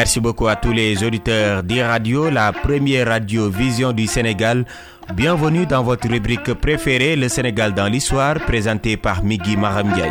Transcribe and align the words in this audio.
merci 0.00 0.18
beaucoup 0.18 0.48
à 0.48 0.56
tous 0.56 0.72
les 0.72 1.04
auditeurs 1.04 1.62
d'e-radio, 1.62 2.30
la 2.30 2.52
première 2.54 3.06
radio 3.08 3.50
vision 3.50 3.92
du 3.92 4.06
Sénégal. 4.06 4.64
Bienvenue 5.14 5.66
dans 5.66 5.82
votre 5.82 6.08
rubrique 6.08 6.54
préférée, 6.54 7.16
le 7.16 7.28
Sénégal 7.28 7.74
dans 7.74 7.86
l'histoire, 7.86 8.36
présentée 8.46 8.96
par 8.96 9.22
Migui 9.22 9.58
Maramdiaye. 9.58 10.10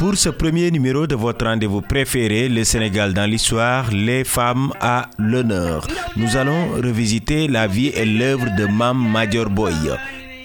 Pour 0.00 0.16
ce 0.16 0.30
premier 0.30 0.72
numéro 0.72 1.06
de 1.06 1.14
votre 1.14 1.44
rendez-vous 1.46 1.80
préféré, 1.80 2.48
le 2.48 2.64
Sénégal 2.64 3.14
dans 3.14 3.30
l'histoire, 3.30 3.88
les 3.92 4.24
femmes 4.24 4.72
à 4.80 5.06
l'honneur, 5.16 5.86
nous 6.16 6.36
allons 6.36 6.70
revisiter 6.82 7.46
la 7.46 7.68
vie 7.68 7.92
et 7.94 8.04
l'œuvre 8.04 8.46
de 8.58 8.66
Mam 8.66 8.98
Major 8.98 9.48
Boy. 9.48 9.74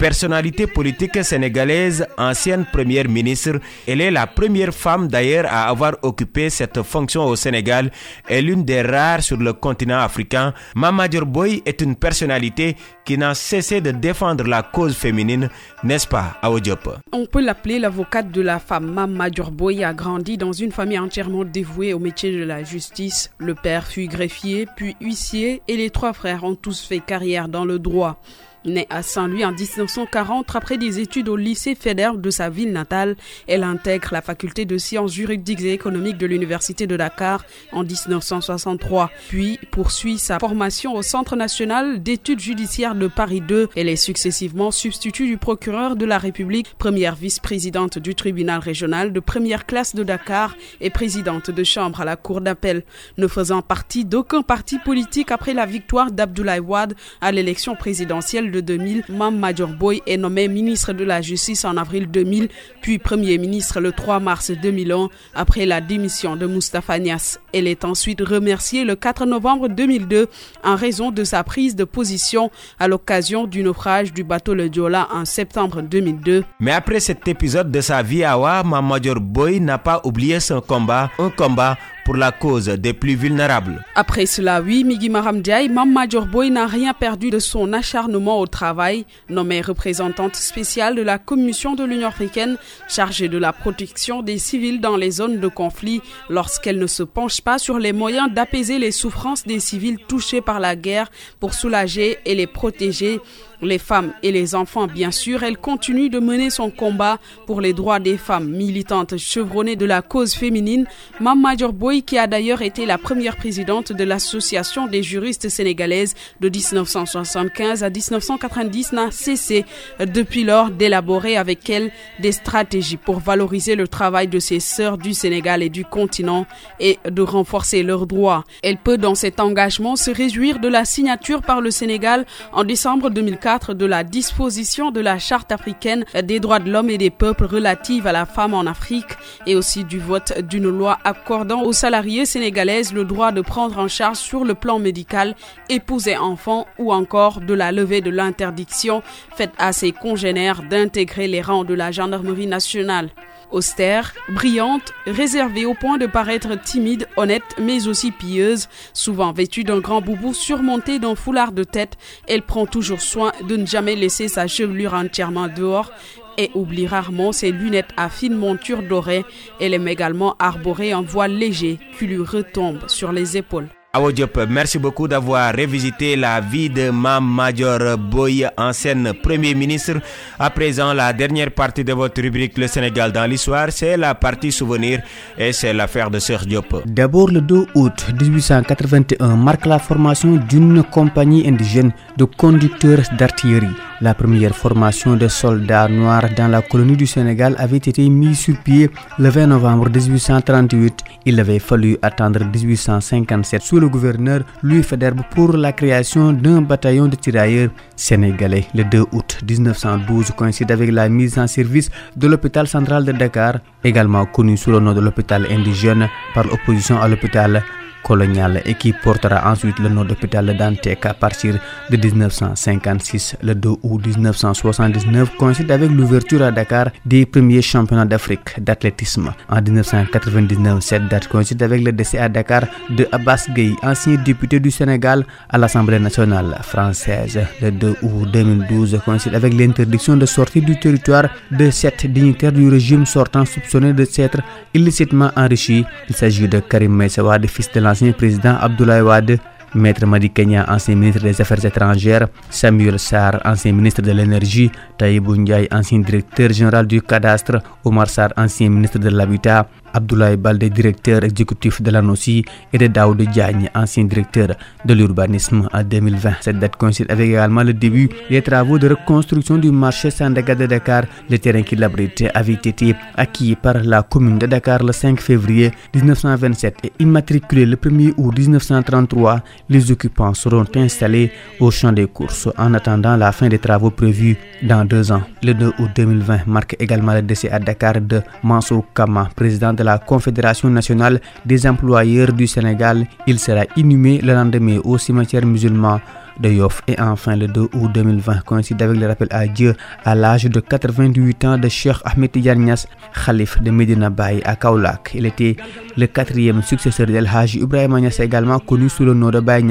Personnalité 0.00 0.66
politique 0.66 1.22
sénégalaise, 1.22 2.06
ancienne 2.16 2.64
première 2.72 3.06
ministre, 3.06 3.60
elle 3.86 4.00
est 4.00 4.10
la 4.10 4.26
première 4.26 4.72
femme 4.72 5.08
d'ailleurs 5.08 5.44
à 5.46 5.68
avoir 5.68 5.92
occupé 6.00 6.48
cette 6.48 6.82
fonction 6.82 7.26
au 7.26 7.36
Sénégal 7.36 7.90
et 8.26 8.40
l'une 8.40 8.64
des 8.64 8.80
rares 8.80 9.22
sur 9.22 9.36
le 9.36 9.52
continent 9.52 9.98
africain. 9.98 10.54
Mama 10.74 11.06
Boy 11.06 11.62
est 11.66 11.82
une 11.82 11.96
personnalité 11.96 12.76
qui 13.04 13.18
n'a 13.18 13.34
cessé 13.34 13.82
de 13.82 13.90
défendre 13.90 14.44
la 14.44 14.62
cause 14.62 14.96
féminine, 14.96 15.50
n'est-ce 15.84 16.08
pas, 16.08 16.38
Aodiop 16.40 16.88
On 17.12 17.26
peut 17.26 17.42
l'appeler 17.42 17.78
l'avocate 17.78 18.30
de 18.30 18.40
la 18.40 18.58
femme. 18.58 18.86
Mama 18.90 19.28
Boy 19.52 19.84
a 19.84 19.92
grandi 19.92 20.38
dans 20.38 20.52
une 20.54 20.72
famille 20.72 20.98
entièrement 20.98 21.44
dévouée 21.44 21.92
au 21.92 21.98
métier 21.98 22.32
de 22.32 22.42
la 22.42 22.64
justice. 22.64 23.30
Le 23.36 23.54
père 23.54 23.86
fut 23.86 24.06
greffier, 24.06 24.66
puis 24.76 24.96
huissier, 25.02 25.60
et 25.68 25.76
les 25.76 25.90
trois 25.90 26.14
frères 26.14 26.44
ont 26.44 26.54
tous 26.54 26.86
fait 26.86 27.00
carrière 27.00 27.48
dans 27.48 27.66
le 27.66 27.78
droit. 27.78 28.22
Née 28.66 28.86
à 28.90 29.02
Saint-Louis 29.02 29.44
en 29.46 29.52
1940, 29.52 30.54
après 30.54 30.76
des 30.76 31.00
études 31.00 31.30
au 31.30 31.36
lycée 31.36 31.74
fédéral 31.74 32.20
de 32.20 32.30
sa 32.30 32.50
ville 32.50 32.72
natale, 32.72 33.16
elle 33.46 33.64
intègre 33.64 34.10
la 34.12 34.20
faculté 34.20 34.66
de 34.66 34.76
sciences 34.76 35.14
juridiques 35.14 35.62
et 35.62 35.72
économiques 35.72 36.18
de 36.18 36.26
l'université 36.26 36.86
de 36.86 36.94
Dakar 36.94 37.44
en 37.72 37.84
1963, 37.84 39.10
puis 39.30 39.58
poursuit 39.70 40.18
sa 40.18 40.38
formation 40.38 40.94
au 40.94 41.00
Centre 41.00 41.36
national 41.36 42.02
d'études 42.02 42.40
judiciaires 42.40 42.94
de 42.94 43.06
Paris 43.06 43.40
2. 43.40 43.70
Elle 43.76 43.88
est 43.88 43.96
successivement 43.96 44.70
substitut 44.70 45.26
du 45.26 45.38
procureur 45.38 45.96
de 45.96 46.04
la 46.04 46.18
République, 46.18 46.74
première 46.78 47.14
vice-présidente 47.14 47.98
du 47.98 48.14
tribunal 48.14 48.60
régional 48.60 49.14
de 49.14 49.20
première 49.20 49.64
classe 49.64 49.94
de 49.94 50.02
Dakar 50.02 50.54
et 50.82 50.90
présidente 50.90 51.50
de 51.50 51.64
chambre 51.64 52.02
à 52.02 52.04
la 52.04 52.16
cour 52.16 52.42
d'appel, 52.42 52.84
ne 53.16 53.26
faisant 53.26 53.62
partie 53.62 54.04
d'aucun 54.04 54.42
parti 54.42 54.78
politique 54.78 55.30
après 55.30 55.54
la 55.54 55.64
victoire 55.64 56.10
d'Abdoulaye 56.12 56.60
Wade 56.60 56.94
à 57.22 57.32
l'élection 57.32 57.74
présidentielle 57.74 58.49
de 58.50 58.60
2000, 58.60 59.04
Mam 59.08 59.38
Major 59.38 59.68
Boy 59.68 60.02
est 60.06 60.16
nommé 60.16 60.48
ministre 60.48 60.92
de 60.92 61.04
la 61.04 61.20
Justice 61.22 61.64
en 61.64 61.76
avril 61.76 62.10
2000, 62.10 62.48
puis 62.80 62.98
Premier 62.98 63.38
ministre 63.38 63.80
le 63.80 63.92
3 63.92 64.20
mars 64.20 64.50
2001 64.50 65.08
après 65.34 65.66
la 65.66 65.80
démission 65.80 66.36
de 66.36 66.46
Mustafa 66.46 66.98
Nias. 66.98 67.38
Elle 67.52 67.66
est 67.66 67.84
ensuite 67.84 68.20
remerciée 68.20 68.84
le 68.84 68.96
4 68.96 69.26
novembre 69.26 69.68
2002 69.68 70.28
en 70.64 70.76
raison 70.76 71.10
de 71.10 71.24
sa 71.24 71.44
prise 71.44 71.76
de 71.76 71.84
position 71.84 72.50
à 72.78 72.88
l'occasion 72.88 73.46
du 73.46 73.62
naufrage 73.62 74.12
du 74.12 74.24
bateau 74.24 74.54
Le 74.54 74.68
Diola 74.68 75.08
en 75.12 75.24
septembre 75.24 75.82
2002. 75.82 76.44
Mais 76.60 76.72
après 76.72 77.00
cet 77.00 77.26
épisode 77.28 77.70
de 77.70 77.80
sa 77.80 78.02
vie, 78.02 78.24
Awa, 78.24 78.62
Mam 78.62 78.86
Major 78.86 79.20
Boy 79.20 79.60
n'a 79.60 79.78
pas 79.78 80.00
oublié 80.04 80.40
son 80.40 80.60
combat, 80.60 81.10
un 81.18 81.30
combat 81.30 81.76
pour 82.10 82.16
la 82.16 82.32
cause 82.32 82.66
des 82.66 82.92
plus 82.92 83.14
vulnérables. 83.14 83.84
Après 83.94 84.26
cela, 84.26 84.60
oui, 84.60 84.82
Migi 84.82 85.08
Maram 85.08 85.42
Mam 85.70 85.92
Major 85.92 86.26
Boy 86.26 86.50
n'a 86.50 86.66
rien 86.66 86.92
perdu 86.92 87.30
de 87.30 87.38
son 87.38 87.72
acharnement 87.72 88.40
au 88.40 88.48
travail. 88.48 89.04
Nommée 89.28 89.60
représentante 89.60 90.34
spéciale 90.34 90.96
de 90.96 91.02
la 91.02 91.18
Commission 91.18 91.76
de 91.76 91.84
l'Union 91.84 92.08
africaine 92.08 92.56
chargée 92.88 93.28
de 93.28 93.38
la 93.38 93.52
protection 93.52 94.22
des 94.22 94.38
civils 94.38 94.80
dans 94.80 94.96
les 94.96 95.12
zones 95.12 95.38
de 95.38 95.46
conflit, 95.46 96.02
lorsqu'elle 96.28 96.80
ne 96.80 96.88
se 96.88 97.04
penche 97.04 97.42
pas 97.42 97.58
sur 97.60 97.78
les 97.78 97.92
moyens 97.92 98.28
d'apaiser 98.34 98.80
les 98.80 98.90
souffrances 98.90 99.44
des 99.44 99.60
civils 99.60 99.98
touchés 100.08 100.40
par 100.40 100.58
la 100.58 100.74
guerre 100.74 101.12
pour 101.38 101.54
soulager 101.54 102.18
et 102.26 102.34
les 102.34 102.48
protéger, 102.48 103.20
les 103.62 103.78
femmes 103.78 104.12
et 104.22 104.32
les 104.32 104.54
enfants, 104.54 104.86
bien 104.86 105.10
sûr, 105.10 105.42
elle 105.42 105.58
continue 105.58 106.08
de 106.08 106.18
mener 106.18 106.50
son 106.50 106.70
combat 106.70 107.18
pour 107.46 107.60
les 107.60 107.72
droits 107.72 107.98
des 108.00 108.16
femmes 108.16 108.48
militantes 108.48 109.16
chevronnées 109.16 109.76
de 109.76 109.86
la 109.86 110.02
cause 110.02 110.34
féminine. 110.34 110.86
Mam 111.20 111.40
Major 111.40 111.72
Boy, 111.72 112.02
qui 112.02 112.18
a 112.18 112.26
d'ailleurs 112.26 112.62
été 112.62 112.86
la 112.86 112.98
première 112.98 113.36
présidente 113.36 113.92
de 113.92 114.04
l'Association 114.04 114.86
des 114.86 115.02
juristes 115.02 115.48
sénégalaises 115.48 116.14
de 116.40 116.48
1975 116.48 117.84
à 117.84 117.90
1990, 117.90 118.92
n'a 118.92 119.10
cessé 119.10 119.64
depuis 119.98 120.44
lors 120.44 120.70
d'élaborer 120.70 121.36
avec 121.36 121.68
elle 121.70 121.90
des 122.20 122.32
stratégies 122.32 122.96
pour 122.96 123.20
valoriser 123.20 123.74
le 123.74 123.88
travail 123.88 124.28
de 124.28 124.38
ses 124.38 124.60
sœurs 124.60 124.98
du 124.98 125.14
Sénégal 125.14 125.62
et 125.62 125.68
du 125.68 125.84
continent 125.84 126.46
et 126.78 126.98
de 127.08 127.22
renforcer 127.22 127.82
leurs 127.82 128.06
droits. 128.06 128.44
Elle 128.62 128.76
peut 128.76 128.98
dans 128.98 129.14
cet 129.14 129.40
engagement 129.40 129.96
se 129.96 130.10
réjouir 130.10 130.58
de 130.58 130.68
la 130.68 130.84
signature 130.84 131.42
par 131.42 131.60
le 131.60 131.70
Sénégal 131.70 132.26
en 132.52 132.64
décembre 132.64 133.10
2004 133.50 133.74
de 133.74 133.86
la 133.86 134.04
disposition 134.04 134.92
de 134.92 135.00
la 135.00 135.18
Charte 135.18 135.50
africaine 135.50 136.04
des 136.22 136.38
droits 136.38 136.60
de 136.60 136.70
l'homme 136.70 136.88
et 136.88 136.98
des 136.98 137.10
peuples 137.10 137.46
relative 137.46 138.06
à 138.06 138.12
la 138.12 138.24
femme 138.24 138.54
en 138.54 138.60
Afrique 138.66 139.16
et 139.44 139.56
aussi 139.56 139.82
du 139.82 139.98
vote 139.98 140.38
d'une 140.42 140.68
loi 140.68 140.98
accordant 141.02 141.62
aux 141.62 141.72
salariés 141.72 142.26
sénégalaises 142.26 142.92
le 142.92 143.04
droit 143.04 143.32
de 143.32 143.40
prendre 143.40 143.78
en 143.78 143.88
charge 143.88 144.18
sur 144.18 144.44
le 144.44 144.54
plan 144.54 144.78
médical, 144.78 145.34
épouser 145.68 146.16
enfants 146.16 146.66
ou 146.78 146.92
encore 146.92 147.40
de 147.40 147.54
la 147.54 147.72
levée 147.72 148.00
de 148.00 148.10
l'interdiction 148.10 149.02
faite 149.34 149.52
à 149.58 149.72
ses 149.72 149.90
congénères 149.90 150.62
d'intégrer 150.62 151.26
les 151.26 151.42
rangs 151.42 151.64
de 151.64 151.74
la 151.74 151.90
gendarmerie 151.90 152.46
nationale 152.46 153.10
austère, 153.50 154.12
brillante, 154.28 154.92
réservée 155.06 155.66
au 155.66 155.74
point 155.74 155.98
de 155.98 156.06
paraître 156.06 156.60
timide, 156.60 157.08
honnête, 157.16 157.42
mais 157.58 157.88
aussi 157.88 158.10
pieuse. 158.10 158.68
Souvent 158.92 159.32
vêtue 159.32 159.64
d'un 159.64 159.80
grand 159.80 160.00
boubou 160.00 160.34
surmonté 160.34 160.98
d'un 160.98 161.14
foulard 161.14 161.52
de 161.52 161.64
tête, 161.64 161.96
elle 162.28 162.42
prend 162.42 162.66
toujours 162.66 163.00
soin 163.00 163.32
de 163.48 163.56
ne 163.56 163.66
jamais 163.66 163.96
laisser 163.96 164.28
sa 164.28 164.46
chevelure 164.46 164.94
entièrement 164.94 165.48
dehors 165.48 165.92
et 166.38 166.50
oublie 166.54 166.86
rarement 166.86 167.32
ses 167.32 167.50
lunettes 167.50 167.90
à 167.96 168.08
fine 168.08 168.34
monture 168.34 168.82
dorée. 168.82 169.24
Elle 169.60 169.74
aime 169.74 169.88
également 169.88 170.36
arborer 170.38 170.92
un 170.92 171.02
voile 171.02 171.32
léger 171.32 171.78
qui 171.98 172.06
lui 172.06 172.18
retombe 172.18 172.88
sur 172.88 173.12
les 173.12 173.36
épaules. 173.36 173.68
Awo 173.92 174.12
Diop, 174.12 174.38
merci 174.48 174.78
beaucoup 174.78 175.08
d'avoir 175.08 175.52
révisité 175.52 176.14
la 176.14 176.40
vie 176.40 176.70
de 176.70 176.90
Mam 176.90 177.26
Major 177.28 177.98
Boy, 177.98 178.46
ancienne 178.56 179.12
Premier 179.20 179.52
ministre. 179.52 179.94
À 180.38 180.48
présent, 180.50 180.92
la 180.92 181.12
dernière 181.12 181.50
partie 181.50 181.82
de 181.82 181.92
votre 181.92 182.22
rubrique 182.22 182.56
Le 182.56 182.68
Sénégal 182.68 183.10
dans 183.10 183.26
l'histoire, 183.28 183.72
c'est 183.72 183.96
la 183.96 184.14
partie 184.14 184.52
souvenir 184.52 185.02
et 185.36 185.52
c'est 185.52 185.72
l'affaire 185.72 186.08
de 186.08 186.20
Serge 186.20 186.46
Diop. 186.46 186.84
D'abord, 186.86 187.30
le 187.32 187.40
2 187.40 187.66
août 187.74 188.06
1881 188.20 189.34
marque 189.34 189.66
la 189.66 189.80
formation 189.80 190.36
d'une 190.36 190.84
compagnie 190.84 191.48
indigène 191.48 191.90
de 192.16 192.26
conducteurs 192.26 193.02
d'artillerie. 193.18 193.89
La 194.02 194.14
première 194.14 194.54
formation 194.56 195.14
de 195.14 195.28
soldats 195.28 195.86
noirs 195.86 196.30
dans 196.34 196.48
la 196.48 196.62
colonie 196.62 196.96
du 196.96 197.06
Sénégal 197.06 197.54
avait 197.58 197.76
été 197.76 198.08
mise 198.08 198.38
sur 198.38 198.56
pied 198.56 198.88
le 199.18 199.28
20 199.28 199.48
novembre 199.48 199.90
1838. 199.90 201.04
Il 201.26 201.38
avait 201.38 201.58
fallu 201.58 201.98
attendre 202.00 202.40
1857 202.46 203.60
sous 203.60 203.78
le 203.78 203.90
gouverneur 203.90 204.40
Louis 204.62 204.82
Faidherbe 204.82 205.20
pour 205.30 205.52
la 205.52 205.72
création 205.72 206.32
d'un 206.32 206.62
bataillon 206.62 207.08
de 207.08 207.16
tirailleurs 207.16 207.68
sénégalais. 207.94 208.64
Le 208.74 208.84
2 208.84 209.00
août 209.12 209.38
1912 209.46 210.30
coïncide 210.34 210.72
avec 210.72 210.90
la 210.92 211.10
mise 211.10 211.38
en 211.38 211.46
service 211.46 211.90
de 212.16 212.26
l'hôpital 212.26 212.66
central 212.66 213.04
de 213.04 213.12
Dakar, 213.12 213.58
également 213.84 214.24
connu 214.24 214.56
sous 214.56 214.70
le 214.70 214.80
nom 214.80 214.94
de 214.94 215.00
l'hôpital 215.00 215.46
indigène 215.50 216.08
par 216.32 216.44
l'opposition 216.46 216.98
à 217.02 217.06
l'hôpital 217.06 217.62
colonial 218.02 218.62
et 218.64 218.74
qui 218.74 218.92
portera 218.92 219.50
ensuite 219.50 219.78
le 219.78 219.88
nom 219.88 220.04
d'hôpital 220.04 220.56
Dantec 220.56 221.06
à 221.06 221.14
partir 221.14 221.58
de 221.90 221.96
1956. 221.96 223.36
Le 223.42 223.54
2 223.54 223.68
août 223.82 224.06
1979 224.06 225.36
coïncide 225.36 225.70
avec 225.70 225.90
l'ouverture 225.90 226.42
à 226.42 226.50
Dakar 226.50 226.86
des 227.04 227.26
premiers 227.26 227.62
championnats 227.62 228.04
d'Afrique 228.04 228.60
d'athlétisme. 228.60 229.32
En 229.48 229.60
1999, 229.60 230.80
cette 230.82 231.08
date 231.08 231.28
coïncide 231.28 231.62
avec 231.62 231.82
le 231.82 231.92
décès 231.92 232.18
à 232.18 232.28
Dakar 232.28 232.62
de 232.90 233.06
Abbas 233.12 233.46
Gueye, 233.54 233.76
ancien 233.82 234.14
député 234.16 234.60
du 234.60 234.70
Sénégal 234.70 235.24
à 235.48 235.58
l'Assemblée 235.58 235.98
nationale 235.98 236.58
française. 236.62 237.40
Le 237.62 237.70
2 237.70 237.96
août 238.02 238.28
2012 238.32 239.00
coïncide 239.04 239.34
avec 239.34 239.54
l'interdiction 239.54 240.16
de 240.16 240.26
sortie 240.26 240.60
du 240.62 240.78
territoire 240.78 241.28
de 241.50 241.70
sept 241.70 242.06
dignitaires 242.06 242.52
du 242.52 242.68
régime 242.68 243.06
sortant 243.06 243.44
soupçonnés 243.44 243.92
de 243.92 244.04
s'être 244.04 244.38
illicitement 244.74 245.30
enrichis. 245.36 245.84
Il 246.08 246.14
s'agit 246.14 246.48
de 246.48 246.60
Karim 246.60 246.94
Meissawad, 246.94 247.46
fils 247.46 247.70
de 247.72 247.80
l'ancien 247.90 248.12
président 248.12 248.56
Abdoulaye 248.60 249.02
Wade, 249.02 249.38
Maître 249.74 250.06
Madi 250.06 250.30
Kenya, 250.30 250.64
ancien 250.68 250.94
ministre 250.94 251.22
des 251.22 251.40
Affaires 251.40 251.64
étrangères, 251.64 252.28
Samuel 252.48 252.98
Sarr, 253.00 253.40
ancien 253.44 253.72
ministre 253.72 254.00
de 254.02 254.12
l'Énergie, 254.12 254.70
Taïbou 254.96 255.34
ancien 255.72 255.98
directeur 255.98 256.50
général 256.52 256.86
du 256.86 257.02
cadastre, 257.02 257.58
Omar 257.84 258.08
Sarr, 258.08 258.32
ancien 258.36 258.68
ministre 258.70 258.98
de 259.00 259.08
l'Habitat, 259.08 259.66
Abdoulaye 259.94 260.36
Balde, 260.36 260.64
directeur 260.64 261.24
exécutif 261.24 261.82
de 261.82 261.90
l'ANOCI, 261.90 262.44
et 262.72 262.78
de 262.78 262.86
Daoud 262.86 263.20
Diagne, 263.22 263.68
ancien 263.74 264.04
directeur 264.04 264.48
de 264.84 264.94
l'urbanisme 264.94 265.68
en 265.72 265.82
2020. 265.82 266.32
Cette 266.40 266.58
date 266.58 266.76
coïncide 266.76 267.06
avec 267.10 267.28
également 267.28 267.62
le 267.62 267.72
début 267.74 268.08
des 268.28 268.42
travaux 268.42 268.78
de 268.78 268.88
reconstruction 268.88 269.58
du 269.58 269.70
marché 269.70 270.10
Sandaga 270.10 270.54
de 270.54 270.66
Dakar. 270.66 271.04
Le 271.28 271.38
terrain 271.38 271.62
qui 271.62 271.76
l'abrite 271.76 272.24
avait 272.34 272.52
été 272.54 272.94
acquis 273.16 273.56
par 273.56 273.74
la 273.82 274.02
commune 274.02 274.38
de 274.38 274.46
Dakar 274.46 274.82
le 274.82 274.92
5 274.92 275.20
février 275.20 275.70
1927 275.94 276.76
et 276.84 276.92
immatriculé 276.98 277.66
le 277.66 277.76
1er 277.76 278.14
août 278.16 278.36
1933. 278.38 279.40
Les 279.68 279.90
occupants 279.90 280.34
seront 280.34 280.64
installés 280.76 281.30
au 281.58 281.70
champ 281.70 281.92
des 281.92 282.06
courses 282.06 282.48
en 282.58 282.74
attendant 282.74 283.16
la 283.16 283.32
fin 283.32 283.48
des 283.48 283.58
travaux 283.58 283.90
prévus 283.90 284.36
dans 284.62 284.84
deux 284.84 285.12
ans. 285.12 285.22
Le 285.42 285.52
2 285.54 285.72
août 285.78 285.90
2020 285.94 286.46
marque 286.46 286.76
également 286.78 287.14
le 287.14 287.22
décès 287.22 287.50
à 287.50 287.58
Dakar 287.58 288.00
de 288.00 288.22
Mansour 288.42 288.84
Kama, 288.94 289.28
président 289.34 289.72
de 289.72 289.79
la 289.82 289.98
Confédération 289.98 290.68
nationale 290.70 291.20
des 291.44 291.66
employeurs 291.66 292.32
du 292.32 292.46
Sénégal. 292.46 293.06
Il 293.26 293.38
sera 293.38 293.64
inhumé 293.76 294.18
le 294.22 294.34
lendemain 294.34 294.78
au 294.84 294.98
cimetière 294.98 295.46
musulman 295.46 296.00
de 296.40 296.48
Yoff. 296.50 296.82
Et 296.88 296.98
enfin, 297.00 297.36
le 297.36 297.46
2 297.46 297.60
août 297.74 297.90
2020 297.92 298.40
coïncide 298.44 298.80
avec 298.82 298.98
le 298.98 299.06
rappel 299.06 299.28
à 299.30 299.46
Dieu 299.46 299.74
à 300.04 300.14
l'âge 300.14 300.44
de 300.44 300.60
88 300.60 301.44
ans 301.44 301.58
de 301.58 301.68
Cheikh 301.68 301.96
Ahmed 302.04 302.34
Yarnias, 302.36 302.86
Khalif 303.24 303.60
de 303.62 303.70
Medina 303.70 304.10
Bay 304.10 304.40
à 304.44 304.56
Kaulak. 304.56 305.10
Il 305.14 305.26
était 305.26 305.56
le 305.96 306.06
quatrième 306.06 306.62
successeur 306.62 307.06
d'El 307.06 307.28
Haji 307.32 307.58
Ibrahim 307.60 307.98
Niass, 307.98 308.20
également 308.20 308.58
connu 308.58 308.88
sous 308.88 309.04
le 309.04 309.14
nom 309.14 309.30
de 309.30 309.40
Bay 309.40 309.62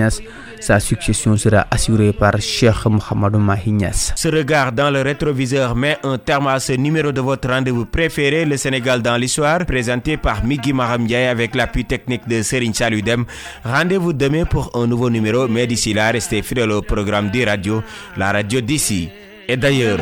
Sa 0.60 0.80
succession 0.80 1.36
sera 1.38 1.66
assurée 1.71 2.13
par 2.13 2.39
Cheikh 2.39 2.86
Mohamedou 2.86 3.39
Mahi 3.39 3.75
Ce 4.15 4.27
regard 4.27 4.72
dans 4.72 4.92
le 4.92 5.01
rétroviseur 5.01 5.75
met 5.75 5.98
un 6.04 6.18
terme 6.18 6.48
à 6.48 6.60
ce 6.60 6.74
numéro 6.74 7.12
de 7.12 7.22
votre 7.22 7.50
rendez-vous 7.50 7.86
préféré, 7.86 8.45
le 8.45 8.57
Sénégal 8.57 9.01
dans 9.01 9.18
l'histoire, 9.18 9.65
présenté 9.65 10.18
par 10.18 10.44
Migi 10.44 10.74
Mahamdiaye 10.74 11.27
avec 11.27 11.56
l'appui 11.56 11.86
technique 11.86 12.27
de 12.27 12.42
Serine 12.42 12.74
Chaludem. 12.74 13.25
Rendez-vous 13.63 14.13
demain 14.13 14.45
pour 14.45 14.72
un 14.75 14.88
nouveau 14.88 15.10
numéro, 15.10 15.48
mais 15.48 15.65
d'ici 15.65 15.94
là, 15.94 16.12
restez 16.12 16.42
fidèles 16.42 16.58
le 16.65 16.81
programme 16.81 17.29
des 17.29 17.45
radios, 17.45 17.83
la 18.17 18.31
radio 18.31 18.61
d'ici 18.61 19.09
et 19.47 19.57
d'ailleurs. 19.57 20.00